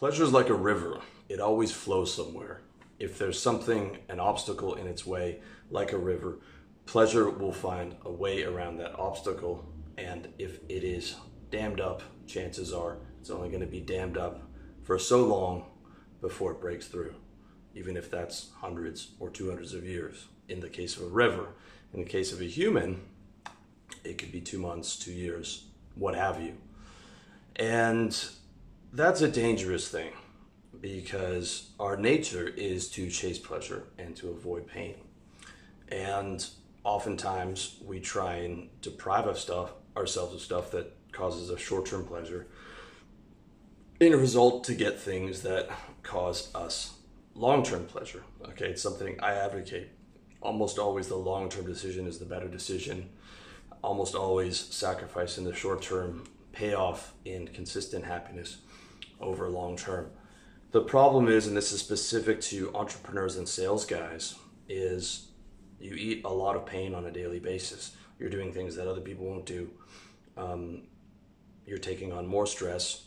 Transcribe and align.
Pleasure 0.00 0.24
is 0.24 0.32
like 0.32 0.48
a 0.48 0.54
river, 0.54 0.98
it 1.28 1.40
always 1.40 1.72
flows 1.72 2.14
somewhere. 2.14 2.62
If 2.98 3.18
there's 3.18 3.38
something, 3.38 3.98
an 4.08 4.18
obstacle 4.18 4.74
in 4.76 4.86
its 4.86 5.04
way, 5.04 5.40
like 5.70 5.92
a 5.92 5.98
river, 5.98 6.38
pleasure 6.86 7.28
will 7.28 7.52
find 7.52 7.94
a 8.06 8.10
way 8.10 8.44
around 8.44 8.78
that 8.78 8.98
obstacle. 8.98 9.62
And 9.98 10.28
if 10.38 10.58
it 10.70 10.84
is 10.84 11.16
dammed 11.50 11.80
up, 11.80 12.02
chances 12.26 12.72
are 12.72 12.96
it's 13.20 13.28
only 13.28 13.50
going 13.50 13.60
to 13.60 13.66
be 13.66 13.82
dammed 13.82 14.16
up 14.16 14.40
for 14.84 14.98
so 14.98 15.26
long 15.26 15.66
before 16.22 16.52
it 16.52 16.62
breaks 16.62 16.88
through, 16.88 17.14
even 17.74 17.94
if 17.94 18.10
that's 18.10 18.52
hundreds 18.56 19.08
or 19.20 19.28
two 19.28 19.50
hundreds 19.50 19.74
of 19.74 19.84
years 19.84 20.28
in 20.48 20.60
the 20.60 20.70
case 20.70 20.96
of 20.96 21.02
a 21.02 21.08
river. 21.08 21.48
In 21.92 22.00
the 22.00 22.08
case 22.08 22.32
of 22.32 22.40
a 22.40 22.44
human, 22.44 23.02
it 24.02 24.16
could 24.16 24.32
be 24.32 24.40
two 24.40 24.60
months, 24.60 24.96
two 24.96 25.12
years, 25.12 25.66
what 25.94 26.14
have 26.14 26.40
you. 26.40 26.56
And 27.56 28.18
that's 28.92 29.20
a 29.20 29.28
dangerous 29.28 29.88
thing 29.88 30.12
because 30.80 31.70
our 31.78 31.96
nature 31.96 32.48
is 32.48 32.88
to 32.90 33.08
chase 33.10 33.38
pleasure 33.38 33.84
and 33.98 34.16
to 34.16 34.30
avoid 34.30 34.66
pain. 34.66 34.94
And 35.88 36.44
oftentimes 36.84 37.76
we 37.84 38.00
try 38.00 38.36
and 38.36 38.68
deprive 38.80 39.26
of 39.26 39.38
stuff, 39.38 39.72
ourselves 39.96 40.34
of 40.34 40.40
stuff 40.40 40.70
that 40.72 40.92
causes 41.12 41.50
us 41.50 41.60
short 41.60 41.86
term 41.86 42.04
pleasure 42.04 42.46
in 43.98 44.12
a 44.12 44.16
result 44.16 44.64
to 44.64 44.74
get 44.74 44.98
things 44.98 45.42
that 45.42 45.68
cause 46.02 46.52
us 46.54 46.94
long 47.34 47.62
term 47.62 47.84
pleasure. 47.84 48.22
Okay, 48.48 48.70
it's 48.70 48.82
something 48.82 49.18
I 49.20 49.34
advocate. 49.34 49.90
Almost 50.40 50.78
always 50.78 51.08
the 51.08 51.16
long 51.16 51.48
term 51.48 51.66
decision 51.66 52.06
is 52.06 52.18
the 52.18 52.24
better 52.24 52.48
decision. 52.48 53.10
Almost 53.82 54.14
always 54.14 54.58
sacrificing 54.58 55.44
the 55.44 55.54
short 55.54 55.82
term 55.82 56.24
payoff 56.52 57.12
in 57.24 57.46
consistent 57.48 58.04
happiness 58.04 58.58
over 59.20 59.48
long 59.48 59.76
term. 59.76 60.10
The 60.72 60.82
problem 60.82 61.28
is, 61.28 61.46
and 61.46 61.56
this 61.56 61.72
is 61.72 61.80
specific 61.80 62.40
to 62.42 62.74
entrepreneurs 62.74 63.36
and 63.36 63.48
sales 63.48 63.84
guys, 63.84 64.36
is 64.68 65.28
you 65.80 65.94
eat 65.94 66.24
a 66.24 66.28
lot 66.28 66.56
of 66.56 66.64
pain 66.64 66.94
on 66.94 67.06
a 67.06 67.10
daily 67.10 67.40
basis. 67.40 67.96
You're 68.18 68.30
doing 68.30 68.52
things 68.52 68.76
that 68.76 68.86
other 68.86 69.00
people 69.00 69.26
won't 69.26 69.46
do. 69.46 69.70
Um, 70.36 70.82
you're 71.66 71.78
taking 71.78 72.12
on 72.12 72.26
more 72.26 72.46
stress. 72.46 73.04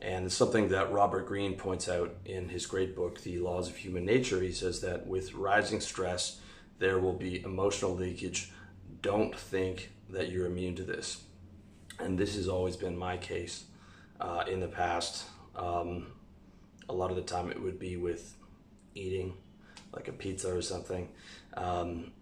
And 0.00 0.26
it's 0.26 0.34
something 0.34 0.68
that 0.68 0.92
Robert 0.92 1.26
Greene 1.26 1.54
points 1.54 1.88
out 1.88 2.14
in 2.26 2.50
his 2.50 2.66
great 2.66 2.94
book, 2.94 3.22
The 3.22 3.38
Laws 3.38 3.68
of 3.68 3.76
Human 3.76 4.04
Nature. 4.04 4.42
He 4.42 4.52
says 4.52 4.80
that 4.82 5.06
with 5.06 5.32
rising 5.32 5.80
stress, 5.80 6.40
there 6.78 6.98
will 6.98 7.14
be 7.14 7.42
emotional 7.42 7.94
leakage. 7.94 8.52
Don't 9.00 9.34
think 9.34 9.90
that 10.10 10.30
you're 10.30 10.46
immune 10.46 10.76
to 10.76 10.82
this. 10.82 11.22
And 11.98 12.18
this 12.18 12.36
has 12.36 12.46
always 12.46 12.76
been 12.76 12.98
my 12.98 13.16
case 13.16 13.64
uh, 14.20 14.44
in 14.50 14.60
the 14.60 14.68
past. 14.68 15.24
Um, 15.56 16.08
a 16.88 16.92
lot 16.92 17.10
of 17.10 17.16
the 17.16 17.22
time 17.22 17.50
it 17.50 17.60
would 17.60 17.78
be 17.78 17.96
with 17.96 18.36
eating, 18.94 19.34
like 19.92 20.08
a 20.08 20.12
pizza 20.12 20.54
or 20.54 20.62
something. 20.62 21.08
Um, 21.54 22.12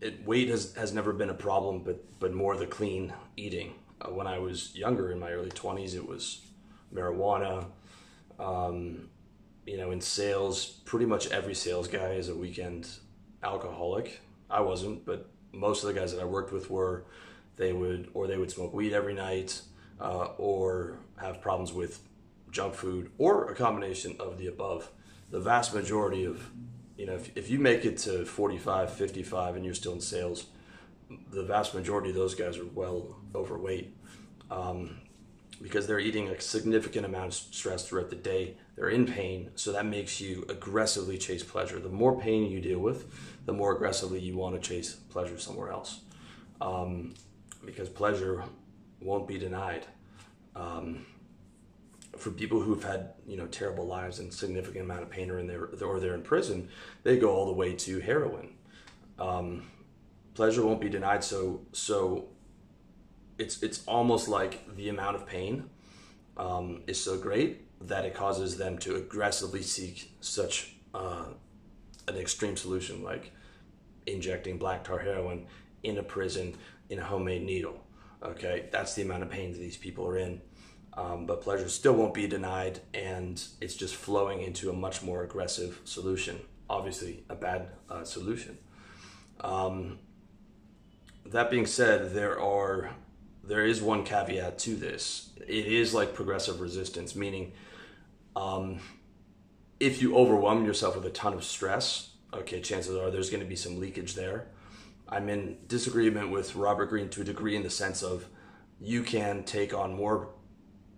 it, 0.00 0.24
weight 0.26 0.48
has, 0.48 0.74
has 0.74 0.92
never 0.92 1.12
been 1.12 1.30
a 1.30 1.34
problem, 1.34 1.82
but, 1.82 2.04
but 2.20 2.32
more 2.32 2.56
the 2.56 2.66
clean 2.66 3.12
eating. 3.36 3.74
Uh, 4.00 4.10
when 4.10 4.26
I 4.26 4.38
was 4.38 4.74
younger, 4.74 5.10
in 5.10 5.18
my 5.18 5.30
early 5.32 5.50
20s, 5.50 5.94
it 5.94 6.06
was 6.06 6.42
marijuana. 6.94 7.66
Um, 8.38 9.10
you 9.66 9.76
know, 9.76 9.90
in 9.90 10.00
sales, 10.00 10.66
pretty 10.66 11.06
much 11.06 11.28
every 11.28 11.54
sales 11.54 11.88
guy 11.88 12.12
is 12.12 12.28
a 12.28 12.34
weekend 12.34 12.88
alcoholic. 13.42 14.20
I 14.48 14.60
wasn't, 14.60 15.04
but 15.04 15.30
most 15.52 15.84
of 15.84 15.92
the 15.92 15.98
guys 15.98 16.12
that 16.12 16.20
I 16.20 16.24
worked 16.24 16.52
with 16.52 16.70
were. 16.70 17.04
They 17.56 17.74
would, 17.74 18.08
or 18.14 18.26
they 18.26 18.38
would 18.38 18.50
smoke 18.50 18.72
weed 18.72 18.94
every 18.94 19.12
night, 19.12 19.60
uh, 20.00 20.28
or 20.38 20.96
have 21.16 21.42
problems 21.42 21.74
with 21.74 22.00
junk 22.50 22.74
food, 22.74 23.10
or 23.18 23.50
a 23.50 23.54
combination 23.54 24.16
of 24.18 24.38
the 24.38 24.46
above. 24.46 24.90
The 25.30 25.40
vast 25.40 25.74
majority 25.74 26.24
of, 26.24 26.50
you 26.96 27.06
know, 27.06 27.14
if, 27.14 27.36
if 27.36 27.50
you 27.50 27.58
make 27.58 27.84
it 27.84 27.98
to 27.98 28.24
45, 28.24 28.92
55 28.92 29.56
and 29.56 29.64
you're 29.64 29.74
still 29.74 29.92
in 29.92 30.00
sales, 30.00 30.46
the 31.30 31.44
vast 31.44 31.74
majority 31.74 32.10
of 32.10 32.16
those 32.16 32.34
guys 32.34 32.58
are 32.58 32.66
well 32.66 33.16
overweight 33.34 33.94
um, 34.50 34.98
because 35.62 35.86
they're 35.86 36.00
eating 36.00 36.28
a 36.28 36.40
significant 36.40 37.04
amount 37.04 37.26
of 37.26 37.34
stress 37.34 37.86
throughout 37.86 38.10
the 38.10 38.16
day. 38.16 38.56
They're 38.76 38.88
in 38.88 39.06
pain, 39.06 39.50
so 39.56 39.72
that 39.72 39.86
makes 39.86 40.20
you 40.20 40.44
aggressively 40.48 41.18
chase 41.18 41.42
pleasure. 41.42 41.78
The 41.78 41.88
more 41.88 42.18
pain 42.18 42.50
you 42.50 42.60
deal 42.60 42.78
with, 42.78 43.06
the 43.44 43.52
more 43.52 43.74
aggressively 43.74 44.20
you 44.20 44.36
want 44.36 44.60
to 44.60 44.68
chase 44.68 44.94
pleasure 44.94 45.38
somewhere 45.38 45.70
else. 45.70 46.00
Um, 46.60 47.14
because 47.64 47.88
pleasure 47.88 48.42
won't 49.00 49.28
be 49.28 49.38
denied. 49.38 49.86
Um, 50.56 51.06
for 52.20 52.30
people 52.30 52.60
who've 52.60 52.82
had 52.82 53.14
you 53.26 53.36
know 53.36 53.46
terrible 53.46 53.86
lives 53.86 54.18
and 54.18 54.32
significant 54.32 54.84
amount 54.84 55.02
of 55.02 55.10
pain 55.10 55.30
or 55.30 55.38
in 55.38 55.46
there 55.46 55.70
or 55.82 56.00
they're 56.00 56.14
in 56.14 56.22
prison, 56.22 56.68
they 57.02 57.18
go 57.18 57.30
all 57.30 57.46
the 57.46 57.52
way 57.52 57.74
to 57.74 58.00
heroin. 58.00 58.54
Um, 59.18 59.64
pleasure 60.34 60.64
won't 60.64 60.80
be 60.80 60.88
denied. 60.88 61.24
So 61.24 61.62
so 61.72 62.28
it's 63.38 63.62
it's 63.62 63.84
almost 63.86 64.28
like 64.28 64.76
the 64.76 64.88
amount 64.88 65.16
of 65.16 65.26
pain 65.26 65.70
um, 66.36 66.82
is 66.86 67.02
so 67.02 67.18
great 67.18 67.66
that 67.86 68.04
it 68.04 68.14
causes 68.14 68.58
them 68.58 68.78
to 68.78 68.96
aggressively 68.96 69.62
seek 69.62 70.14
such 70.20 70.74
uh, 70.94 71.26
an 72.08 72.16
extreme 72.16 72.56
solution 72.56 73.02
like 73.02 73.32
injecting 74.06 74.58
black 74.58 74.84
tar 74.84 74.98
heroin 74.98 75.46
in 75.82 75.98
a 75.98 76.02
prison 76.02 76.54
in 76.90 76.98
a 76.98 77.04
homemade 77.04 77.42
needle. 77.42 77.84
Okay, 78.22 78.68
that's 78.70 78.94
the 78.94 79.02
amount 79.02 79.22
of 79.22 79.30
pain 79.30 79.52
that 79.52 79.58
these 79.58 79.78
people 79.78 80.06
are 80.06 80.18
in. 80.18 80.42
Um, 80.94 81.26
but 81.26 81.40
pleasure 81.40 81.68
still 81.68 81.92
won't 81.94 82.14
be 82.14 82.26
denied, 82.26 82.80
and 82.92 83.42
it's 83.60 83.74
just 83.74 83.94
flowing 83.94 84.42
into 84.42 84.70
a 84.70 84.72
much 84.72 85.02
more 85.02 85.22
aggressive 85.22 85.80
solution. 85.84 86.40
Obviously, 86.68 87.22
a 87.28 87.34
bad 87.34 87.68
uh, 87.88 88.04
solution. 88.04 88.58
Um, 89.40 89.98
that 91.26 91.50
being 91.50 91.66
said, 91.66 92.12
there 92.12 92.40
are 92.40 92.90
there 93.44 93.64
is 93.64 93.80
one 93.80 94.04
caveat 94.04 94.58
to 94.58 94.76
this. 94.76 95.30
It 95.36 95.66
is 95.66 95.94
like 95.94 96.14
progressive 96.14 96.60
resistance, 96.60 97.16
meaning 97.16 97.52
um, 98.36 98.80
if 99.78 100.02
you 100.02 100.16
overwhelm 100.16 100.64
yourself 100.64 100.96
with 100.96 101.06
a 101.06 101.10
ton 101.10 101.32
of 101.32 101.42
stress, 101.42 102.10
okay, 102.32 102.60
chances 102.60 102.96
are 102.96 103.10
there's 103.10 103.30
going 103.30 103.42
to 103.42 103.48
be 103.48 103.56
some 103.56 103.80
leakage 103.80 104.14
there. 104.14 104.48
I'm 105.08 105.28
in 105.28 105.56
disagreement 105.66 106.30
with 106.30 106.54
Robert 106.54 106.86
Greene 106.86 107.08
to 107.10 107.22
a 107.22 107.24
degree 107.24 107.56
in 107.56 107.62
the 107.62 107.70
sense 107.70 108.02
of 108.02 108.26
you 108.80 109.02
can 109.02 109.42
take 109.42 109.74
on 109.74 109.94
more 109.94 110.28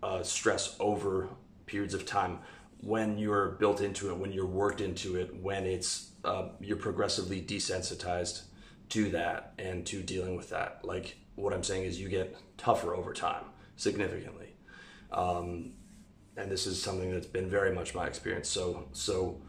uh, 0.02 0.22
stress 0.22 0.76
over 0.80 1.28
periods 1.66 1.94
of 1.94 2.04
time 2.04 2.38
when 2.82 3.16
you're 3.16 3.50
built 3.52 3.80
into 3.80 4.10
it, 4.10 4.16
when 4.16 4.32
you're 4.32 4.46
worked 4.46 4.80
into 4.80 5.16
it, 5.16 5.34
when 5.40 5.64
it's 5.64 6.10
uh, 6.24 6.48
you're 6.60 6.76
progressively 6.76 7.40
desensitized 7.40 8.42
to 8.88 9.10
that 9.10 9.54
and 9.58 9.86
to 9.86 10.02
dealing 10.02 10.36
with 10.36 10.50
that. 10.50 10.80
Like 10.84 11.16
what 11.36 11.52
I'm 11.52 11.62
saying 11.62 11.84
is, 11.84 12.00
you 12.00 12.08
get 12.08 12.36
tougher 12.58 12.94
over 12.94 13.12
time 13.12 13.44
significantly, 13.76 14.54
um, 15.12 15.72
and 16.36 16.50
this 16.50 16.66
is 16.66 16.82
something 16.82 17.12
that's 17.12 17.26
been 17.26 17.48
very 17.48 17.72
much 17.72 17.94
my 17.94 18.06
experience. 18.06 18.48
So, 18.48 18.88
so 18.92 19.40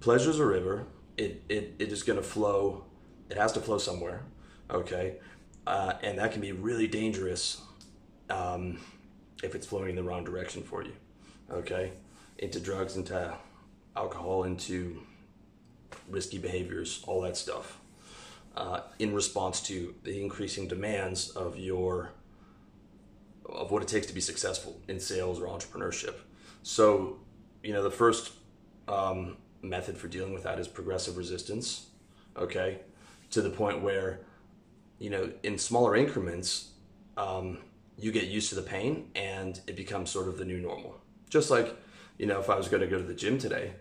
pleasure's 0.00 0.38
a 0.38 0.46
river. 0.46 0.86
It 1.16 1.42
it, 1.48 1.74
it 1.78 1.92
is 1.92 2.02
going 2.02 2.18
to 2.18 2.24
flow. 2.24 2.84
It 3.28 3.36
has 3.36 3.52
to 3.52 3.60
flow 3.60 3.78
somewhere. 3.78 4.22
Okay, 4.70 5.18
uh, 5.66 5.94
and 6.02 6.18
that 6.18 6.32
can 6.32 6.40
be 6.40 6.52
really 6.52 6.86
dangerous. 6.86 7.60
Um, 8.30 8.78
if 9.42 9.54
it's 9.54 9.66
flowing 9.66 9.90
in 9.90 9.96
the 9.96 10.02
wrong 10.02 10.24
direction 10.24 10.62
for 10.62 10.82
you. 10.82 10.92
Okay? 11.50 11.92
Into 12.38 12.60
drugs, 12.60 12.96
into 12.96 13.34
alcohol, 13.96 14.44
into 14.44 15.02
risky 16.08 16.38
behaviors, 16.38 17.02
all 17.06 17.20
that 17.22 17.36
stuff. 17.36 17.78
Uh, 18.56 18.80
in 18.98 19.14
response 19.14 19.60
to 19.62 19.94
the 20.02 20.20
increasing 20.20 20.66
demands 20.66 21.30
of 21.30 21.58
your 21.58 22.12
of 23.48 23.70
what 23.70 23.82
it 23.82 23.88
takes 23.88 24.06
to 24.06 24.14
be 24.14 24.20
successful 24.20 24.80
in 24.86 25.00
sales 25.00 25.40
or 25.40 25.46
entrepreneurship. 25.46 26.14
So, 26.62 27.18
you 27.62 27.72
know, 27.72 27.82
the 27.82 27.90
first 27.90 28.32
um, 28.86 29.36
method 29.62 29.96
for 29.96 30.08
dealing 30.08 30.32
with 30.32 30.44
that 30.44 30.58
is 30.58 30.68
progressive 30.68 31.16
resistance. 31.16 31.86
Okay, 32.36 32.78
to 33.30 33.42
the 33.42 33.50
point 33.50 33.82
where, 33.82 34.20
you 34.98 35.10
know, 35.10 35.32
in 35.42 35.58
smaller 35.58 35.96
increments, 35.96 36.70
um, 37.16 37.58
you 38.00 38.12
get 38.12 38.24
used 38.24 38.48
to 38.48 38.54
the 38.54 38.62
pain 38.62 39.10
and 39.14 39.60
it 39.66 39.76
becomes 39.76 40.10
sort 40.10 40.28
of 40.28 40.38
the 40.38 40.44
new 40.44 40.58
normal. 40.58 40.96
Just 41.28 41.50
like, 41.50 41.76
you 42.18 42.26
know, 42.26 42.40
if 42.40 42.50
I 42.50 42.56
was 42.56 42.68
going 42.68 42.80
to 42.80 42.86
go 42.86 42.98
to 42.98 43.04
the 43.04 43.14
gym 43.14 43.38
today, 43.38 43.72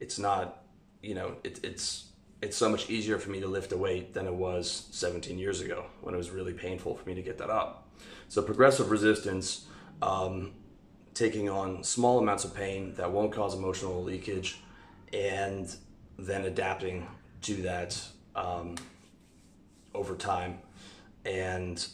it's 0.00 0.18
not, 0.18 0.62
you 1.02 1.14
know, 1.14 1.36
it, 1.44 1.60
it's 1.62 2.06
it's 2.42 2.56
so 2.58 2.68
much 2.68 2.90
easier 2.90 3.18
for 3.18 3.30
me 3.30 3.40
to 3.40 3.46
lift 3.46 3.72
a 3.72 3.76
weight 3.76 4.12
than 4.12 4.26
it 4.26 4.34
was 4.34 4.88
17 4.90 5.38
years 5.38 5.62
ago 5.62 5.86
when 6.02 6.14
it 6.14 6.18
was 6.18 6.28
really 6.30 6.52
painful 6.52 6.94
for 6.94 7.08
me 7.08 7.14
to 7.14 7.22
get 7.22 7.38
that 7.38 7.48
up. 7.48 7.88
So 8.28 8.42
progressive 8.42 8.90
resistance, 8.90 9.66
um, 10.02 10.52
taking 11.14 11.48
on 11.48 11.82
small 11.82 12.18
amounts 12.18 12.44
of 12.44 12.54
pain 12.54 12.94
that 12.96 13.10
won't 13.10 13.32
cause 13.32 13.54
emotional 13.54 14.02
leakage, 14.02 14.60
and 15.12 15.74
then 16.18 16.44
adapting 16.44 17.06
to 17.42 17.54
that 17.62 17.98
um, 18.36 18.74
over 19.94 20.14
time, 20.14 20.58
and 21.24 21.86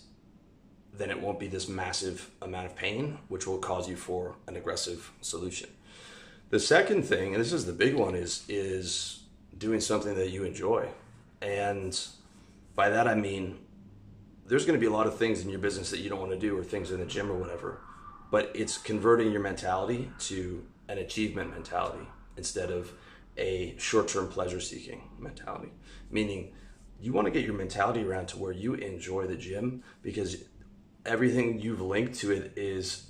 then 0.92 1.10
it 1.10 1.20
won't 1.20 1.38
be 1.38 1.46
this 1.46 1.69
massive 1.69 2.31
amount 2.42 2.66
of 2.66 2.76
pain, 2.76 3.19
which 3.28 3.46
will 3.46 3.58
cause 3.58 3.88
you 3.88 3.96
for 3.96 4.37
an 4.46 4.56
aggressive 4.56 5.12
solution. 5.20 5.70
The 6.50 6.60
second 6.60 7.04
thing, 7.04 7.34
and 7.34 7.42
this 7.42 7.52
is 7.52 7.66
the 7.66 7.72
big 7.72 7.94
one, 7.94 8.14
is 8.14 8.44
is 8.48 9.22
doing 9.56 9.81
something 9.81 10.14
that 10.14 10.31
you 10.31 10.44
enjoy. 10.44 10.88
And 11.40 11.98
by 12.75 12.90
that 12.90 13.06
I 13.06 13.14
mean 13.14 13.58
there's 14.50 14.66
going 14.66 14.76
to 14.76 14.81
be 14.81 14.87
a 14.87 14.96
lot 14.96 15.06
of 15.06 15.16
things 15.16 15.42
in 15.42 15.48
your 15.48 15.60
business 15.60 15.90
that 15.90 16.00
you 16.00 16.10
don't 16.10 16.19
want 16.19 16.32
to 16.32 16.38
do 16.38 16.58
or 16.58 16.64
things 16.64 16.90
in 16.90 16.98
the 16.98 17.06
gym 17.06 17.31
or 17.31 17.37
whatever. 17.37 17.81
But 18.32 18.50
it's 18.52 18.78
converting 18.78 19.31
your 19.31 19.40
mentality 19.40 20.10
to 20.20 20.66
an 20.88 20.98
achievement 20.98 21.50
mentality 21.50 22.06
instead 22.37 22.72
of 22.72 22.92
a 23.37 23.76
short-term 23.78 24.26
pleasure 24.26 24.60
seeking 24.60 25.02
mentality. 25.20 25.70
Meaning 26.10 26.52
you 27.00 27.12
want 27.12 27.26
to 27.26 27.31
get 27.31 27.44
your 27.44 27.54
mentality 27.54 28.02
around 28.02 28.26
to 28.28 28.38
where 28.38 28.50
you 28.50 28.75
enjoy 28.75 29.28
the 29.28 29.37
gym 29.37 29.84
because 30.02 30.37
everything 31.05 31.61
you've 31.61 31.81
linked 31.81 32.14
to 32.20 32.31
it 32.31 32.52
is 32.56 33.06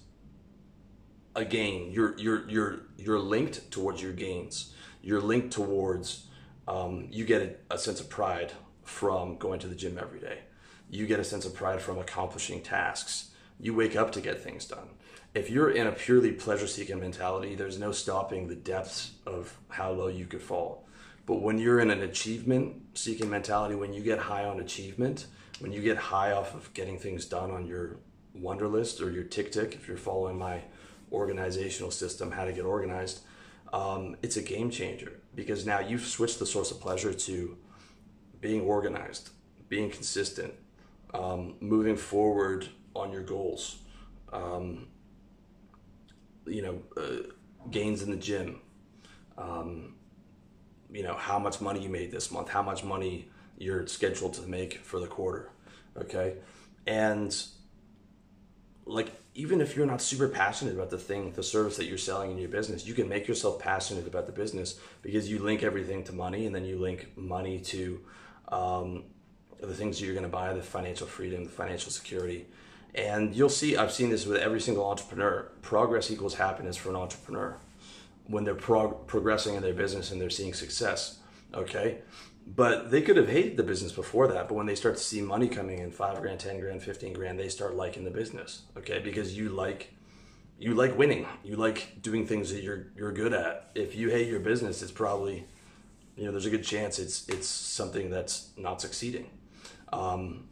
a 1.34 1.44
gain. 1.44 1.90
You're 1.92 2.18
you're 2.18 2.48
you're 2.48 2.80
you're 2.96 3.18
linked 3.18 3.70
towards 3.70 4.02
your 4.02 4.12
gains. 4.12 4.74
You're 5.02 5.20
linked 5.20 5.52
towards 5.52 6.26
um, 6.68 7.08
you 7.10 7.24
get 7.24 7.42
a, 7.70 7.74
a 7.74 7.78
sense 7.78 8.00
of 8.00 8.08
pride 8.08 8.52
from 8.84 9.36
going 9.36 9.60
to 9.60 9.66
the 9.66 9.74
gym 9.74 9.98
every 9.98 10.20
day. 10.20 10.40
You 10.88 11.06
get 11.06 11.20
a 11.20 11.24
sense 11.24 11.44
of 11.44 11.54
pride 11.54 11.80
from 11.80 11.98
accomplishing 11.98 12.62
tasks. 12.62 13.30
You 13.58 13.74
wake 13.74 13.96
up 13.96 14.12
to 14.12 14.20
get 14.20 14.42
things 14.42 14.64
done. 14.64 14.88
If 15.34 15.48
you're 15.48 15.70
in 15.70 15.86
a 15.86 15.92
purely 15.92 16.32
pleasure 16.32 16.66
seeking 16.66 16.98
mentality, 16.98 17.54
there's 17.54 17.78
no 17.78 17.92
stopping 17.92 18.48
the 18.48 18.56
depths 18.56 19.12
of 19.26 19.56
how 19.68 19.92
low 19.92 20.08
you 20.08 20.26
could 20.26 20.42
fall. 20.42 20.88
But 21.30 21.42
when 21.42 21.58
you're 21.58 21.78
in 21.78 21.92
an 21.92 22.02
achievement 22.02 22.74
seeking 22.94 23.30
mentality, 23.30 23.76
when 23.76 23.92
you 23.92 24.02
get 24.02 24.18
high 24.18 24.46
on 24.46 24.58
achievement, 24.58 25.28
when 25.60 25.70
you 25.70 25.80
get 25.80 25.96
high 25.96 26.32
off 26.32 26.56
of 26.56 26.74
getting 26.74 26.98
things 26.98 27.24
done 27.24 27.52
on 27.52 27.68
your 27.68 27.98
Wunderlist 28.36 29.00
or 29.00 29.12
your 29.12 29.22
TickTick, 29.22 29.74
if 29.74 29.86
you're 29.86 29.96
following 29.96 30.36
my 30.36 30.62
organizational 31.12 31.92
system, 31.92 32.32
how 32.32 32.44
to 32.46 32.52
get 32.52 32.64
organized, 32.64 33.20
um, 33.72 34.16
it's 34.22 34.38
a 34.38 34.42
game 34.42 34.72
changer 34.72 35.20
because 35.36 35.64
now 35.64 35.78
you've 35.78 36.04
switched 36.04 36.40
the 36.40 36.46
source 36.46 36.72
of 36.72 36.80
pleasure 36.80 37.14
to 37.14 37.56
being 38.40 38.62
organized, 38.62 39.30
being 39.68 39.88
consistent, 39.88 40.52
um, 41.14 41.54
moving 41.60 41.96
forward 41.96 42.66
on 42.96 43.12
your 43.12 43.22
goals. 43.22 43.76
Um, 44.32 44.88
you 46.44 46.62
know, 46.62 46.82
uh, 46.96 47.30
gains 47.70 48.02
in 48.02 48.10
the 48.10 48.16
gym. 48.16 48.62
Um, 49.38 49.94
you 50.92 51.02
know, 51.02 51.14
how 51.14 51.38
much 51.38 51.60
money 51.60 51.82
you 51.82 51.88
made 51.88 52.10
this 52.10 52.30
month, 52.30 52.48
how 52.48 52.62
much 52.62 52.84
money 52.84 53.28
you're 53.58 53.86
scheduled 53.86 54.34
to 54.34 54.42
make 54.42 54.78
for 54.78 54.98
the 54.98 55.06
quarter. 55.06 55.50
Okay. 55.96 56.36
And 56.86 57.36
like 58.86 59.12
even 59.34 59.60
if 59.60 59.76
you're 59.76 59.86
not 59.86 60.02
super 60.02 60.28
passionate 60.28 60.74
about 60.74 60.90
the 60.90 60.98
thing, 60.98 61.32
the 61.32 61.42
service 61.42 61.76
that 61.76 61.86
you're 61.86 61.98
selling 61.98 62.32
in 62.32 62.38
your 62.38 62.48
business, 62.48 62.86
you 62.86 62.94
can 62.94 63.08
make 63.08 63.28
yourself 63.28 63.60
passionate 63.60 64.06
about 64.06 64.26
the 64.26 64.32
business 64.32 64.80
because 65.02 65.30
you 65.30 65.38
link 65.38 65.62
everything 65.62 66.02
to 66.04 66.12
money 66.12 66.46
and 66.46 66.54
then 66.54 66.64
you 66.64 66.78
link 66.78 67.16
money 67.16 67.60
to 67.60 68.00
um, 68.48 69.04
the 69.60 69.74
things 69.74 69.98
that 69.98 70.04
you're 70.04 70.14
going 70.14 70.24
to 70.24 70.30
buy, 70.30 70.52
the 70.52 70.62
financial 70.62 71.06
freedom, 71.06 71.44
the 71.44 71.50
financial 71.50 71.92
security. 71.92 72.46
And 72.94 73.34
you'll 73.34 73.48
see, 73.48 73.76
I've 73.76 73.92
seen 73.92 74.10
this 74.10 74.26
with 74.26 74.38
every 74.38 74.60
single 74.60 74.84
entrepreneur. 74.84 75.52
Progress 75.62 76.10
equals 76.10 76.34
happiness 76.34 76.76
for 76.76 76.88
an 76.88 76.96
entrepreneur 76.96 77.56
when 78.30 78.44
they're 78.44 78.54
prog- 78.54 79.06
progressing 79.06 79.56
in 79.56 79.62
their 79.62 79.74
business 79.74 80.10
and 80.10 80.20
they're 80.20 80.30
seeing 80.30 80.54
success. 80.54 81.18
Okay? 81.52 81.98
But 82.46 82.90
they 82.90 83.02
could 83.02 83.16
have 83.16 83.28
hated 83.28 83.56
the 83.56 83.62
business 83.62 83.92
before 83.92 84.28
that 84.28 84.48
but 84.48 84.54
when 84.54 84.66
they 84.66 84.74
start 84.74 84.96
to 84.96 85.02
see 85.02 85.20
money 85.20 85.48
coming 85.48 85.78
in 85.78 85.90
five 85.90 86.20
grand 86.20 86.40
ten 86.40 86.58
grand 86.60 86.82
15 86.82 87.12
grand 87.12 87.38
they 87.38 87.48
start 87.48 87.74
liking 87.74 88.04
the 88.04 88.10
business 88.10 88.62
okay? 88.76 88.98
Because 88.98 89.36
you 89.36 89.50
like 89.50 89.94
you 90.58 90.74
like 90.74 90.96
winning. 90.98 91.26
You 91.42 91.56
like 91.56 92.02
doing 92.02 92.26
things 92.26 92.52
that 92.52 92.62
you're 92.62 92.86
you're 92.96 93.12
good 93.12 93.32
at. 93.32 93.70
If 93.74 93.94
you 93.94 94.10
hate 94.10 94.28
your 94.28 94.40
business 94.40 94.82
it's 94.82 94.92
probably 94.92 95.46
you 96.16 96.24
know 96.24 96.32
there's 96.32 96.46
a 96.46 96.50
good 96.50 96.64
chance 96.64 96.98
it's 96.98 97.28
it's 97.28 97.46
something 97.46 98.10
that's 98.10 98.50
not 98.56 98.80
succeeding. 98.80 99.30
Um, 99.92 100.48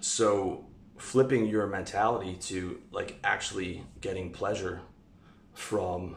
so 0.00 0.66
flipping 0.96 1.46
your 1.46 1.66
mentality 1.66 2.34
to 2.34 2.80
like 2.90 3.18
actually 3.24 3.84
getting 4.00 4.32
pleasure 4.32 4.80
from 5.54 6.16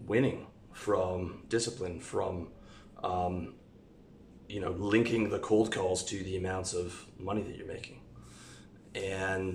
winning 0.00 0.46
from 0.72 1.42
discipline 1.48 2.00
from 2.00 2.48
um, 3.02 3.54
you 4.48 4.60
know, 4.60 4.70
linking 4.72 5.28
the 5.28 5.38
cold 5.38 5.72
calls 5.72 6.04
to 6.04 6.22
the 6.22 6.36
amounts 6.36 6.72
of 6.72 7.04
money 7.18 7.42
that 7.42 7.56
you're 7.56 7.66
making. 7.66 8.00
And 8.94 9.54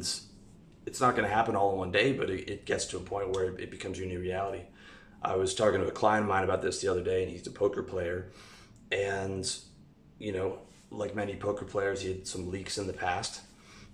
it's 0.86 1.00
not 1.00 1.16
going 1.16 1.28
to 1.28 1.34
happen 1.34 1.56
all 1.56 1.74
in 1.74 1.78
one 1.78 1.92
day, 1.92 2.14
but 2.14 2.30
it, 2.30 2.50
it 2.50 2.66
gets 2.66 2.86
to 2.88 2.98
a 2.98 3.00
point 3.00 3.30
where 3.30 3.46
it, 3.46 3.72
becomes 3.72 3.98
your 3.98 4.08
new 4.08 4.20
reality. 4.20 4.64
I 5.22 5.36
was 5.36 5.56
talking 5.56 5.80
to 5.80 5.88
a 5.88 5.92
client 5.92 6.24
of 6.24 6.30
mine 6.30 6.44
about 6.44 6.62
this 6.62 6.82
the 6.82 6.88
other 6.88 7.04
day, 7.04 7.24
and 7.24 7.32
he's 7.32 7.48
a 7.48 7.52
poker 7.52 7.84
player. 7.84 8.32
And, 8.92 9.50
you 10.20 10.32
know, 10.32 10.60
like 10.90 11.16
many 11.16 11.36
poker 11.36 11.66
players, 11.66 12.02
he 12.02 12.10
had 12.10 12.28
some 12.28 12.50
leaks 12.50 12.78
in 12.78 12.88
the 12.88 12.94
past. 12.94 13.42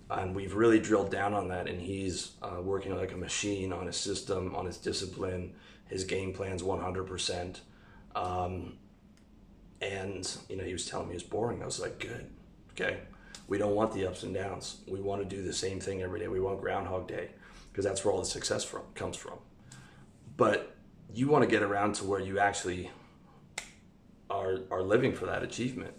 And 0.10 0.34
we've 0.34 0.56
really 0.56 0.80
drilled 0.80 1.12
down 1.12 1.34
on 1.34 1.50
that, 1.50 1.68
and 1.68 1.82
he's 1.82 2.32
uh, 2.42 2.62
working 2.62 2.96
like 2.96 3.12
a 3.12 3.18
machine 3.18 3.74
on 3.74 3.86
his 3.86 3.98
system, 3.98 4.56
on 4.56 4.66
his 4.66 4.78
discipline. 4.78 5.54
His 5.90 6.04
game 6.04 6.34
plan's 6.34 6.62
100%. 6.62 7.60
Um, 8.16 8.78
and 9.82 10.38
you 10.50 10.56
know 10.56 10.64
he 10.64 10.74
was 10.74 10.86
telling 10.86 11.08
me 11.08 11.14
it 11.14 11.18
was 11.18 11.24
boring. 11.24 11.62
I 11.62 11.66
was 11.66 11.80
like, 11.80 12.00
good, 12.00 12.30
okay. 12.72 13.00
We 13.48 13.58
don't 13.58 13.76
want 13.76 13.94
the 13.94 14.06
ups 14.06 14.24
and 14.24 14.34
downs. 14.34 14.78
We 14.88 15.00
want 15.00 15.28
to 15.28 15.36
do 15.36 15.42
the 15.42 15.54
same 15.54 15.80
thing 15.80 16.02
every 16.02 16.20
day. 16.20 16.28
We 16.28 16.42
want 16.42 16.60
Groundhog 16.60 17.08
Day 17.08 17.30
because 17.72 17.86
that's 17.86 18.04
where 18.04 18.14
all 18.14 18.20
the 18.20 18.26
success 18.26 18.64
from 18.64 18.82
comes 18.94 19.16
from. 19.16 19.38
But 20.36 20.76
you 21.14 21.30
want 21.30 21.44
to 21.44 21.50
get 21.50 21.64
around 21.64 21.96
to 21.96 22.06
where 22.06 22.20
you 22.20 22.40
actually 22.40 22.92
are 24.30 24.60
are 24.70 24.82
living 24.82 25.14
for 25.14 25.28
that 25.28 25.44
achievement. 25.44 25.94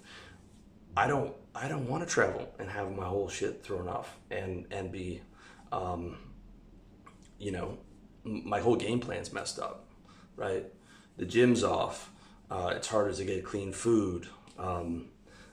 I 0.96 1.06
don't 1.06 1.34
I 1.54 1.68
don't 1.68 1.88
want 1.88 2.06
to 2.06 2.12
travel 2.12 2.52
and 2.58 2.68
have 2.68 2.94
my 2.94 3.06
whole 3.06 3.28
shit 3.28 3.62
thrown 3.62 3.88
off 3.88 4.16
and 4.30 4.66
and 4.70 4.92
be, 4.92 5.22
um, 5.72 6.18
you 7.38 7.52
know, 7.52 7.78
my 8.44 8.60
whole 8.60 8.76
game 8.76 9.00
plan's 9.00 9.32
messed 9.32 9.58
up, 9.58 9.86
right? 10.36 10.66
The 11.16 11.26
gym's 11.26 11.64
off 11.64 12.10
uh, 12.50 12.72
it's 12.74 12.88
harder 12.88 13.12
to 13.12 13.24
get 13.24 13.44
clean 13.44 13.72
food. 13.72 14.26
Um, 14.58 15.06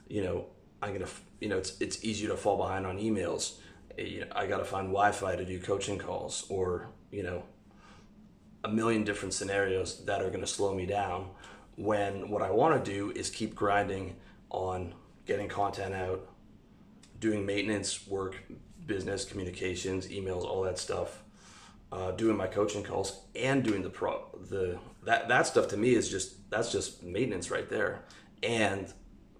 you 0.08 0.22
know, 0.22 0.46
I'm 0.82 0.92
gonna, 0.92 1.10
you 1.40 1.48
know, 1.48 1.58
it's 1.58 1.78
it's 1.80 2.04
easier 2.04 2.28
to 2.28 2.36
fall 2.36 2.56
behind 2.56 2.86
on 2.86 2.98
emails. 2.98 3.58
Eh, 3.98 4.24
I 4.32 4.46
got 4.46 4.58
to 4.58 4.64
find 4.64 4.88
Wi-Fi 4.88 5.36
to 5.36 5.44
do 5.44 5.60
coaching 5.60 5.98
calls, 5.98 6.46
or 6.48 6.88
you 7.10 7.22
know, 7.22 7.44
a 8.64 8.68
million 8.68 9.04
different 9.04 9.34
scenarios 9.34 10.04
that 10.06 10.22
are 10.22 10.28
going 10.28 10.40
to 10.40 10.46
slow 10.46 10.74
me 10.74 10.86
down. 10.86 11.30
When 11.76 12.30
what 12.30 12.42
I 12.42 12.50
want 12.50 12.82
to 12.82 12.90
do 12.90 13.10
is 13.10 13.28
keep 13.28 13.54
grinding 13.54 14.16
on 14.48 14.94
getting 15.26 15.48
content 15.48 15.94
out, 15.94 16.26
doing 17.20 17.44
maintenance 17.44 18.06
work, 18.06 18.42
business 18.86 19.24
communications, 19.26 20.08
emails, 20.08 20.44
all 20.44 20.62
that 20.62 20.78
stuff, 20.78 21.22
uh, 21.92 22.10
doing 22.12 22.36
my 22.36 22.46
coaching 22.46 22.82
calls, 22.82 23.20
and 23.34 23.62
doing 23.62 23.82
the 23.82 23.90
pro 23.90 24.24
the 24.50 24.78
that 25.04 25.28
that 25.28 25.46
stuff 25.46 25.68
to 25.68 25.76
me 25.76 25.94
is 25.94 26.08
just 26.08 26.50
that's 26.50 26.72
just 26.72 27.02
maintenance 27.02 27.50
right 27.50 27.68
there 27.68 28.04
and 28.42 28.92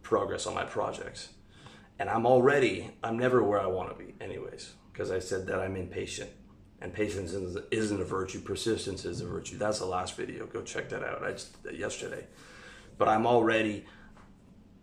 progress 0.02 0.46
on 0.46 0.54
my 0.54 0.64
projects. 0.64 1.30
And 1.98 2.08
i'm 2.08 2.26
already 2.26 2.90
i'm 3.02 3.18
never 3.18 3.42
where 3.42 3.60
i 3.60 3.66
want 3.66 3.88
to 3.90 4.04
be 4.04 4.14
anyways 4.20 4.72
because 4.92 5.10
i 5.10 5.18
said 5.18 5.46
that 5.46 5.60
i'm 5.60 5.76
impatient. 5.76 6.30
And 6.82 6.92
patience 6.92 7.32
isn't 7.70 8.00
a 8.02 8.04
virtue 8.04 8.38
persistence 8.40 9.06
is 9.06 9.22
a 9.22 9.26
virtue. 9.26 9.56
That's 9.56 9.78
the 9.78 9.86
last 9.86 10.14
video. 10.14 10.44
Go 10.44 10.60
check 10.60 10.90
that 10.90 11.02
out. 11.02 11.24
I 11.24 11.32
just 11.32 11.56
yesterday. 11.72 12.26
But 12.98 13.08
i'm 13.08 13.26
already 13.26 13.86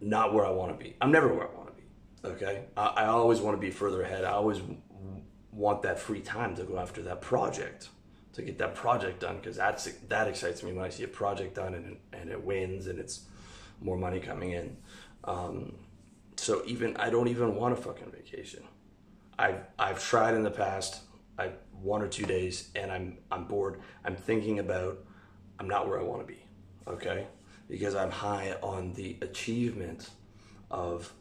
not 0.02 0.34
where 0.34 0.46
i 0.46 0.50
want 0.50 0.78
to 0.78 0.84
be. 0.84 0.96
I'm 1.00 1.12
never 1.12 1.28
where 1.34 1.48
i 1.48 1.54
want 1.56 1.68
to 1.68 1.74
be 1.74 1.84
okay? 2.26 2.66
I, 2.76 2.86
I 2.86 3.06
always 3.06 3.40
want 3.42 3.58
to 3.58 3.62
be 3.62 3.72
further 3.72 4.02
ahead. 4.02 4.24
I 4.24 4.32
always 4.32 4.62
want 5.54 5.82
that 5.84 6.00
free 6.00 6.22
time 6.22 6.56
to 6.56 6.64
go 6.64 6.80
after 6.80 7.02
that 7.04 7.22
project 7.22 7.90
to 8.34 8.42
get 8.42 8.58
that 8.58 8.76
project 8.76 9.20
done 9.20 9.38
because 9.38 9.56
that's 9.56 9.86
that 10.10 10.28
excites 10.28 10.64
me 10.64 10.74
when 10.74 10.84
I 10.84 10.90
see 10.90 11.04
a 11.04 11.08
project 11.08 11.56
done 11.56 11.74
and 11.76 11.98
and 12.12 12.30
it 12.30 12.44
wins 12.44 12.88
and 12.88 13.00
it's 13.00 13.26
more 13.80 13.98
money 13.98 14.20
coming 14.20 14.52
in. 14.52 14.76
Um, 15.24 15.74
so 16.36 16.64
even 16.66 16.98
I 16.98 17.10
don't 17.10 17.28
even 17.28 17.56
want 17.56 17.74
a 17.74 17.76
fucking 17.76 18.12
vacation. 18.12 18.64
I've 19.38 19.62
I've 19.78 20.04
tried 20.04 20.34
in 20.34 20.44
the 20.44 20.52
past. 20.52 21.02
I 21.38 21.52
one 21.82 22.02
or 22.02 22.08
two 22.08 22.26
days 22.26 22.70
and 22.76 22.92
I'm 22.92 23.18
I'm 23.32 23.46
bored. 23.46 23.82
I'm 24.04 24.16
thinking 24.16 24.60
about 24.60 24.98
I'm 25.60 25.68
not 25.68 25.88
where 25.88 26.00
I 26.00 26.04
want 26.04 26.22
to 26.22 26.28
be. 26.28 26.44
Okay, 26.88 27.28
because 27.70 27.96
I'm 27.96 28.12
high 28.12 28.56
on 28.62 28.94
the 28.94 29.18
achievement 29.22 30.10
of 30.72 31.14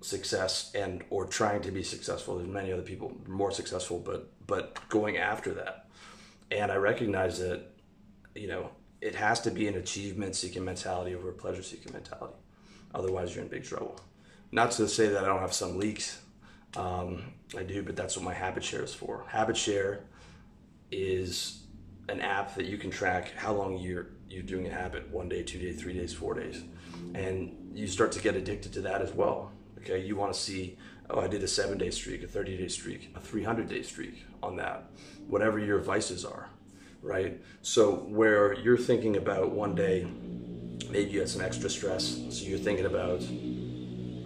success 0.00 0.70
and 0.74 1.02
or 1.10 1.26
trying 1.26 1.62
to 1.62 1.70
be 1.70 1.82
successful. 1.82 2.36
There's 2.36 2.48
many 2.48 2.72
other 2.72 2.82
people 2.82 3.16
more 3.26 3.50
successful, 3.50 3.98
but 3.98 4.30
but 4.46 4.78
going 4.88 5.16
after 5.16 5.54
that. 5.54 5.86
And 6.50 6.72
I 6.72 6.76
recognize 6.76 7.38
that, 7.40 7.62
you 8.34 8.48
know, 8.48 8.70
it 9.00 9.14
has 9.14 9.40
to 9.42 9.50
be 9.50 9.68
an 9.68 9.74
achievement 9.74 10.34
seeking 10.34 10.64
mentality 10.64 11.14
over 11.14 11.28
a 11.28 11.32
pleasure 11.32 11.62
seeking 11.62 11.92
mentality. 11.92 12.34
Otherwise, 12.94 13.34
you're 13.34 13.44
in 13.44 13.50
big 13.50 13.64
trouble. 13.64 14.00
Not 14.50 14.70
to 14.72 14.88
say 14.88 15.08
that 15.08 15.24
I 15.24 15.26
don't 15.26 15.40
have 15.40 15.52
some 15.52 15.78
leaks. 15.78 16.22
Um, 16.76 17.34
I 17.56 17.62
do, 17.62 17.82
but 17.82 17.96
that's 17.96 18.16
what 18.16 18.24
my 18.24 18.32
habit 18.32 18.64
share 18.64 18.82
is 18.82 18.94
for. 18.94 19.24
Habit 19.28 19.56
share 19.56 20.04
is 20.90 21.64
an 22.08 22.20
app 22.20 22.54
that 22.54 22.66
you 22.66 22.78
can 22.78 22.90
track 22.90 23.32
how 23.36 23.52
long 23.52 23.76
you're 23.76 24.08
you're 24.28 24.42
doing 24.42 24.66
a 24.66 24.70
habit 24.70 25.10
one 25.10 25.28
day 25.28 25.42
two 25.42 25.58
days 25.58 25.80
three 25.80 25.92
days 25.92 26.12
four 26.12 26.34
days 26.34 26.62
and 27.14 27.54
you 27.74 27.86
start 27.86 28.12
to 28.12 28.20
get 28.20 28.34
addicted 28.34 28.72
to 28.72 28.80
that 28.80 29.00
as 29.02 29.12
well 29.12 29.52
okay 29.78 30.04
you 30.04 30.16
want 30.16 30.32
to 30.32 30.38
see 30.38 30.76
oh 31.10 31.20
i 31.20 31.26
did 31.26 31.42
a 31.42 31.48
seven 31.48 31.78
day 31.78 31.90
streak 31.90 32.22
a 32.22 32.26
30 32.26 32.56
day 32.56 32.68
streak 32.68 33.10
a 33.14 33.20
300 33.20 33.68
day 33.68 33.82
streak 33.82 34.24
on 34.42 34.56
that 34.56 34.90
whatever 35.26 35.58
your 35.58 35.78
vices 35.78 36.24
are 36.24 36.48
right 37.02 37.40
so 37.62 37.92
where 37.92 38.54
you're 38.54 38.76
thinking 38.76 39.16
about 39.16 39.50
one 39.50 39.74
day 39.74 40.06
maybe 40.90 41.10
you 41.10 41.20
had 41.20 41.28
some 41.28 41.42
extra 41.42 41.70
stress 41.70 42.20
so 42.30 42.44
you're 42.44 42.58
thinking 42.58 42.86
about 42.86 43.22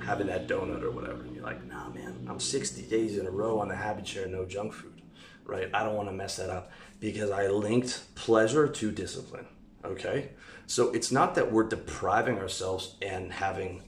having 0.05 0.27
that 0.27 0.49
donut 0.49 0.83
or 0.83 0.91
whatever 0.91 1.23
and 1.23 1.35
you're 1.35 1.45
like 1.45 1.65
nah 1.67 1.89
man 1.91 2.27
i'm 2.29 2.41
60 2.41 2.83
days 2.83 3.19
in 3.19 3.27
a 3.27 3.31
row 3.31 3.59
on 3.61 3.69
the 3.69 3.77
habit 3.77 4.07
share 4.07 4.27
no 4.27 4.45
junk 4.45 4.73
food 4.73 5.03
right? 5.45 5.71
I 5.73 5.83
don't 5.85 5.95
want 5.95 6.09
to 6.09 6.13
mess 6.13 6.37
that 6.37 6.51
up 6.51 6.71
because 7.01 7.31
I 7.31 7.49
linked 7.49 8.15
pleasure 8.15 8.69
to 8.69 8.91
discipline. 8.91 9.47
Okay. 9.85 10.31
So 10.67 10.91
it's 10.91 11.11
not 11.11 11.35
that 11.35 11.51
we're 11.51 11.69
depriving 11.69 12.39
ourselves 12.39 12.97
and 13.03 13.33
having 13.33 13.83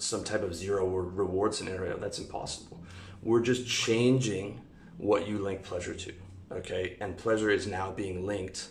some 0.00 0.24
type 0.24 0.42
of 0.42 0.54
zero 0.54 0.86
reward 0.86 1.54
scenario. 1.54 1.96
That's 1.98 2.18
impossible. 2.18 2.82
We're 3.22 3.42
just 3.42 3.66
changing 3.66 4.60
what 4.98 5.28
you 5.28 5.38
link 5.38 5.62
pleasure 5.62 5.94
to. 5.94 6.12
Okay. 6.52 6.96
And 7.00 7.16
pleasure 7.16 7.50
is 7.50 7.66
now 7.66 7.92
being 7.92 8.26
linked 8.26 8.68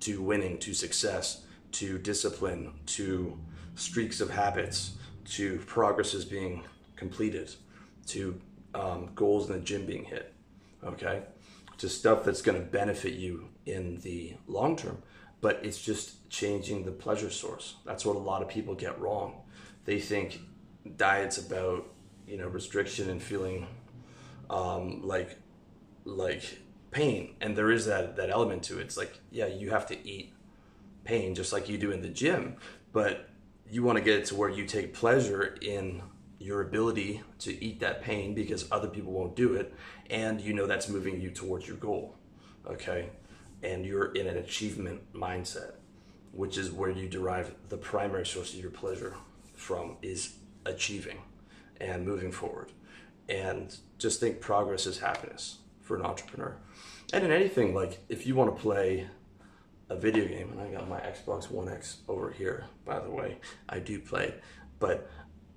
to 0.00 0.22
winning, 0.22 0.58
to 0.58 0.74
success, 0.74 1.44
to 1.72 1.98
discipline, 1.98 2.72
to 2.86 3.38
streaks 3.74 4.20
of 4.20 4.30
habits, 4.30 4.92
to 5.24 5.58
progress 5.58 5.66
progresses 6.10 6.24
being 6.24 6.62
completed, 6.96 7.54
to 8.06 8.40
um, 8.74 9.10
goals 9.14 9.48
in 9.48 9.56
the 9.56 9.60
gym 9.60 9.86
being 9.86 10.04
hit. 10.04 10.32
Okay 10.84 11.22
to 11.80 11.88
stuff 11.88 12.24
that's 12.24 12.42
going 12.42 12.58
to 12.58 12.64
benefit 12.64 13.14
you 13.14 13.48
in 13.64 13.96
the 14.00 14.34
long 14.46 14.76
term 14.76 15.02
but 15.40 15.58
it's 15.62 15.80
just 15.80 16.28
changing 16.28 16.84
the 16.84 16.90
pleasure 16.90 17.30
source 17.30 17.76
that's 17.86 18.04
what 18.04 18.16
a 18.16 18.18
lot 18.18 18.42
of 18.42 18.48
people 18.48 18.74
get 18.74 19.00
wrong 19.00 19.40
they 19.86 19.98
think 19.98 20.40
diet's 20.96 21.38
about 21.38 21.88
you 22.26 22.36
know 22.36 22.48
restriction 22.48 23.10
and 23.10 23.22
feeling 23.22 23.66
um, 24.48 25.02
like 25.02 25.38
like 26.04 26.58
pain. 26.90 27.34
And 27.40 27.56
there 27.56 27.70
is 27.70 27.86
that 27.86 28.16
that 28.16 28.30
element 28.30 28.62
to 28.64 28.78
it. 28.78 28.82
It's 28.82 28.96
like 28.96 29.20
yeah 29.30 29.46
you 29.46 29.70
have 29.70 29.86
to 29.86 30.08
eat 30.08 30.32
pain 31.04 31.34
just 31.34 31.52
like 31.52 31.68
you 31.68 31.78
do 31.78 31.90
in 31.90 32.02
the 32.02 32.08
gym 32.08 32.56
but 32.92 33.28
you 33.68 33.82
want 33.82 33.96
to 33.98 34.04
get 34.04 34.18
it 34.18 34.24
to 34.26 34.34
where 34.34 34.48
you 34.48 34.66
take 34.66 34.92
pleasure 34.92 35.56
in 35.62 36.02
your 36.38 36.62
ability 36.62 37.22
to 37.38 37.62
eat 37.64 37.80
that 37.80 38.02
pain 38.02 38.34
because 38.34 38.66
other 38.70 38.88
people 38.88 39.12
won't 39.12 39.36
do 39.36 39.54
it 39.54 39.74
and 40.08 40.40
you 40.40 40.52
know 40.52 40.66
that's 40.66 40.88
moving 40.88 41.20
you 41.20 41.30
towards 41.30 41.66
your 41.66 41.76
goal 41.76 42.14
okay? 42.66 43.10
And 43.62 43.84
you're 43.84 44.12
in 44.12 44.26
an 44.26 44.36
achievement 44.36 45.12
mindset 45.12 45.72
which 46.32 46.56
is 46.56 46.70
where 46.70 46.90
you 46.90 47.08
derive 47.08 47.54
the 47.68 47.76
primary 47.76 48.24
source 48.26 48.54
of 48.54 48.60
your 48.60 48.70
pleasure 48.70 49.16
from 49.54 49.96
is 50.02 50.34
achieving 50.66 51.18
and 51.80 52.04
moving 52.04 52.30
forward 52.32 52.72
and 53.28 53.76
just 53.98 54.20
think 54.20 54.40
progress 54.40 54.86
is 54.86 54.98
happiness 54.98 55.58
for 55.80 55.96
an 55.96 56.02
entrepreneur 56.02 56.56
and 57.12 57.24
in 57.24 57.30
anything 57.30 57.74
like 57.74 58.00
if 58.08 58.26
you 58.26 58.34
want 58.34 58.54
to 58.54 58.60
play 58.60 59.06
a 59.88 59.96
video 59.96 60.26
game 60.26 60.50
and 60.52 60.60
i 60.60 60.70
got 60.70 60.88
my 60.88 61.00
xbox 61.00 61.50
one 61.50 61.68
x 61.68 61.98
over 62.08 62.30
here 62.30 62.66
by 62.84 62.98
the 63.00 63.10
way 63.10 63.38
i 63.68 63.78
do 63.78 63.98
play 63.98 64.34
but 64.80 65.08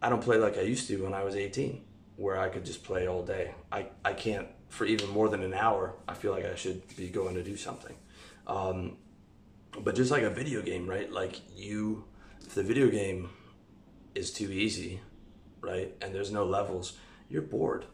I 0.03 0.09
don't 0.09 0.21
play 0.21 0.37
like 0.37 0.57
I 0.57 0.61
used 0.61 0.87
to 0.89 1.01
when 1.01 1.13
I 1.13 1.23
was 1.23 1.35
18, 1.37 1.81
where 2.17 2.37
I 2.37 2.49
could 2.49 2.65
just 2.65 2.83
play 2.83 3.07
all 3.07 3.23
day. 3.23 3.55
I, 3.71 3.87
I 4.03 4.11
can't, 4.11 4.47
for 4.67 4.85
even 4.85 5.09
more 5.09 5.29
than 5.29 5.41
an 5.41 5.53
hour, 5.53 5.95
I 6.07 6.13
feel 6.13 6.33
like 6.33 6.45
I 6.45 6.55
should 6.55 6.83
be 6.97 7.07
going 7.07 7.35
to 7.35 7.43
do 7.43 7.55
something. 7.55 7.95
Um, 8.45 8.97
but 9.79 9.95
just 9.95 10.11
like 10.11 10.23
a 10.23 10.29
video 10.29 10.61
game, 10.61 10.87
right? 10.87 11.09
Like 11.09 11.39
you, 11.55 12.03
the 12.53 12.63
video 12.63 12.89
game 12.89 13.29
is 14.15 14.31
too 14.31 14.51
easy, 14.51 15.01
right? 15.61 15.93
And 16.01 16.13
there's 16.13 16.31
no 16.31 16.45
levels, 16.45 16.93
you're 17.29 17.41
bored. 17.41 17.85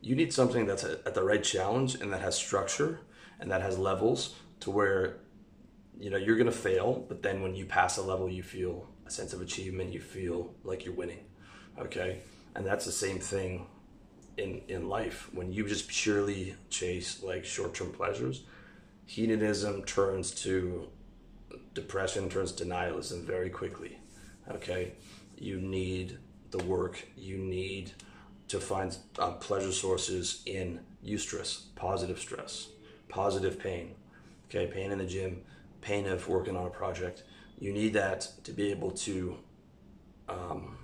You 0.00 0.14
need 0.14 0.32
something 0.32 0.66
that's 0.66 0.84
at 0.84 1.14
the 1.14 1.22
right 1.22 1.42
challenge 1.42 1.96
and 1.96 2.12
that 2.12 2.20
has 2.20 2.36
structure 2.36 3.00
and 3.40 3.50
that 3.50 3.62
has 3.62 3.78
levels 3.78 4.36
to 4.60 4.70
where 4.70 5.18
you 5.98 6.10
know 6.10 6.16
you're 6.16 6.36
gonna 6.36 6.52
fail, 6.52 7.04
but 7.08 7.22
then 7.22 7.42
when 7.42 7.54
you 7.54 7.66
pass 7.66 7.96
a 7.96 8.02
level, 8.02 8.28
you 8.28 8.42
feel 8.42 8.88
a 9.06 9.10
sense 9.10 9.32
of 9.32 9.40
achievement. 9.40 9.92
You 9.92 10.00
feel 10.00 10.54
like 10.62 10.84
you're 10.84 10.94
winning 10.94 11.24
okay 11.78 12.20
and 12.54 12.66
that's 12.66 12.84
the 12.84 12.92
same 12.92 13.18
thing 13.18 13.66
in 14.36 14.60
in 14.68 14.88
life 14.88 15.28
when 15.32 15.52
you 15.52 15.66
just 15.66 15.88
purely 15.88 16.54
chase 16.70 17.22
like 17.22 17.44
short-term 17.44 17.92
pleasures 17.92 18.42
hedonism 19.06 19.82
turns 19.84 20.30
to 20.30 20.88
depression 21.74 22.28
turns 22.28 22.52
to 22.52 22.64
nihilism 22.64 23.24
very 23.24 23.50
quickly 23.50 23.98
okay 24.50 24.92
you 25.36 25.60
need 25.60 26.18
the 26.50 26.62
work 26.64 27.06
you 27.16 27.38
need 27.38 27.92
to 28.48 28.60
find 28.60 28.96
uh, 29.18 29.32
pleasure 29.32 29.72
sources 29.72 30.42
in 30.46 30.80
eustress 31.04 31.66
positive 31.74 32.18
stress 32.18 32.68
positive 33.08 33.58
pain 33.58 33.94
okay 34.48 34.66
pain 34.66 34.92
in 34.92 34.98
the 34.98 35.06
gym 35.06 35.42
pain 35.80 36.06
of 36.06 36.28
working 36.28 36.56
on 36.56 36.66
a 36.66 36.70
project 36.70 37.22
you 37.58 37.72
need 37.72 37.92
that 37.94 38.28
to 38.44 38.52
be 38.52 38.70
able 38.70 38.90
to 38.90 39.36
um, 40.28 40.76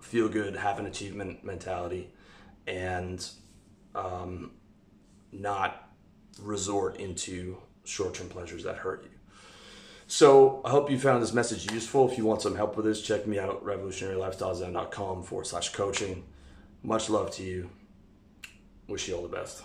feel 0.00 0.28
good, 0.28 0.56
have 0.56 0.78
an 0.78 0.86
achievement 0.86 1.44
mentality, 1.44 2.10
and 2.66 3.26
um, 3.94 4.52
not 5.30 5.90
resort 6.40 6.96
into 6.96 7.56
short 7.84 8.14
term 8.14 8.28
pleasures 8.28 8.64
that 8.64 8.76
hurt 8.76 9.04
you. 9.04 9.10
So 10.12 10.60
I 10.62 10.68
hope 10.68 10.90
you 10.90 10.98
found 10.98 11.22
this 11.22 11.32
message 11.32 11.72
useful. 11.72 12.06
If 12.06 12.18
you 12.18 12.26
want 12.26 12.42
some 12.42 12.54
help 12.54 12.76
with 12.76 12.84
this, 12.84 13.00
check 13.00 13.26
me 13.26 13.38
out, 13.38 13.48
at 13.48 13.62
revolutionarylifestylezen.com 13.62 15.22
forward 15.22 15.46
slash 15.46 15.70
coaching. 15.70 16.24
Much 16.82 17.08
love 17.08 17.30
to 17.30 17.42
you. 17.42 17.70
Wish 18.88 19.08
you 19.08 19.16
all 19.16 19.22
the 19.22 19.34
best. 19.34 19.62